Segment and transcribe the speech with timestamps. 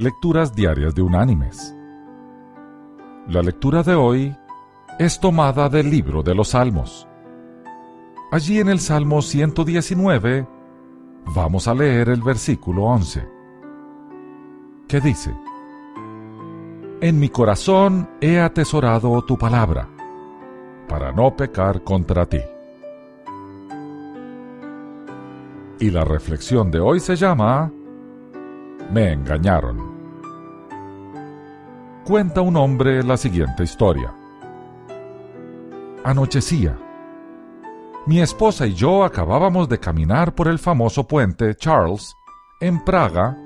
[0.00, 1.74] Lecturas Diarias de Unánimes.
[3.26, 4.36] La lectura de hoy
[4.96, 7.08] es tomada del libro de los Salmos.
[8.30, 10.46] Allí en el Salmo 119
[11.34, 13.28] vamos a leer el versículo 11,
[14.86, 15.34] que dice,
[17.00, 19.88] En mi corazón he atesorado tu palabra,
[20.86, 22.42] para no pecar contra ti.
[25.80, 27.72] Y la reflexión de hoy se llama
[28.90, 29.98] Me engañaron
[32.08, 34.14] cuenta un hombre la siguiente historia.
[36.02, 36.74] Anochecía.
[38.06, 42.16] Mi esposa y yo acabábamos de caminar por el famoso puente Charles,
[42.62, 43.36] en Praga,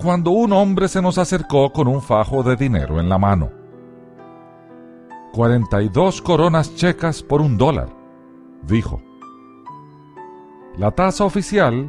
[0.00, 3.50] cuando un hombre se nos acercó con un fajo de dinero en la mano.
[5.32, 7.88] 42 coronas checas por un dólar,
[8.66, 9.00] dijo.
[10.76, 11.88] La tasa oficial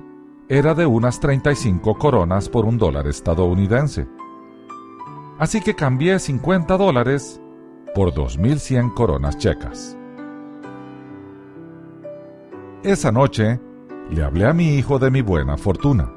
[0.50, 4.08] era de unas 35 coronas por un dólar estadounidense
[5.40, 7.42] así que cambié 50 dólares
[7.94, 9.98] por 2.100 coronas checas.
[12.84, 13.60] Esa noche
[14.10, 16.12] le hablé a mi hijo de mi buena fortuna.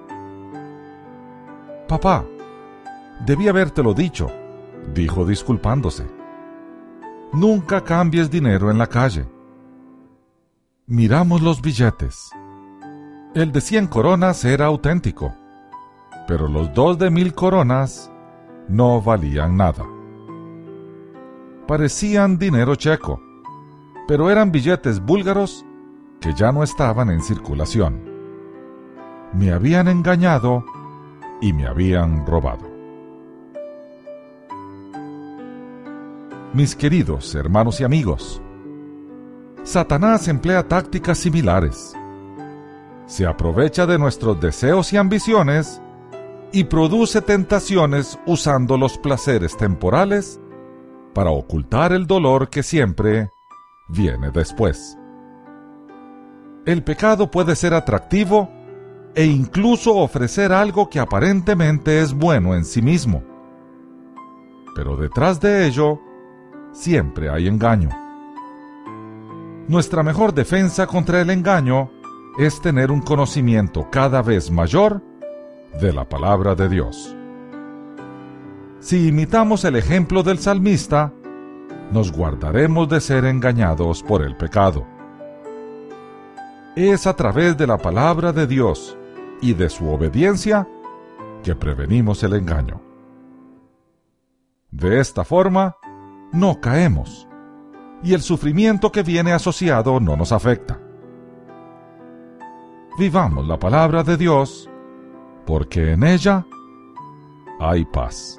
[1.89, 2.25] Papá,
[3.27, 4.29] debí habértelo dicho,
[4.95, 6.07] dijo disculpándose.
[7.33, 9.27] Nunca cambies dinero en la calle.
[10.87, 12.31] Miramos los billetes.
[13.33, 15.33] El de 100 coronas era auténtico,
[16.27, 18.11] pero los dos de mil coronas
[18.67, 19.87] no valían nada.
[21.69, 23.23] Parecían dinero checo,
[24.09, 25.65] pero eran billetes búlgaros
[26.21, 28.03] que ya no estaban en circulación.
[29.33, 30.65] Me habían engañado
[31.41, 32.69] y me habían robado.
[36.53, 38.43] Mis queridos hermanos y amigos,
[39.63, 41.95] Satanás emplea tácticas similares.
[43.11, 45.83] Se aprovecha de nuestros deseos y ambiciones
[46.53, 50.41] y produce tentaciones usando los placeres temporales
[51.13, 53.33] para ocultar el dolor que siempre
[53.89, 54.97] viene después.
[56.65, 58.49] El pecado puede ser atractivo
[59.17, 63.25] e incluso ofrecer algo que aparentemente es bueno en sí mismo.
[64.77, 65.99] Pero detrás de ello
[66.71, 67.91] siempre hay engaño.
[69.67, 71.91] Nuestra mejor defensa contra el engaño
[72.39, 75.03] es tener un conocimiento cada vez mayor
[75.81, 77.17] de la palabra de Dios.
[78.81, 81.13] Si imitamos el ejemplo del salmista,
[81.93, 84.87] nos guardaremos de ser engañados por el pecado.
[86.77, 88.97] Es a través de la palabra de Dios
[89.41, 90.69] y de su obediencia
[91.43, 92.81] que prevenimos el engaño.
[94.71, 95.77] De esta forma,
[96.33, 97.27] no caemos
[98.03, 100.81] y el sufrimiento que viene asociado no nos afecta.
[103.01, 104.69] Vivamos la palabra de Dios
[105.47, 106.45] porque en ella
[107.59, 108.39] hay paz.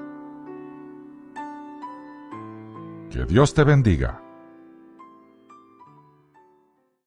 [3.09, 4.21] Que Dios te bendiga.